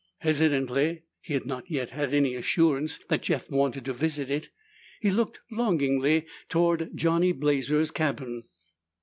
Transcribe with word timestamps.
Hesitantly 0.21 1.03
he 1.21 1.35
had 1.35 1.45
not 1.45 1.69
yet 1.69 1.91
had 1.91 2.11
any 2.11 2.33
assurance 2.33 2.97
that 3.09 3.21
Jeff 3.21 3.51
wanted 3.51 3.85
to 3.85 3.93
visit 3.93 4.31
it 4.31 4.49
he 4.99 5.11
looked 5.11 5.41
longingly 5.51 6.25
toward 6.49 6.89
Johnny 6.95 7.33
Blazer's 7.33 7.91
cabin. 7.91 8.41